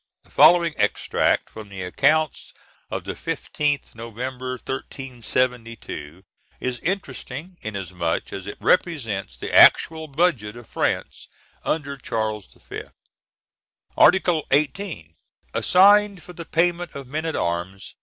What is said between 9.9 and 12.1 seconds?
budget of France under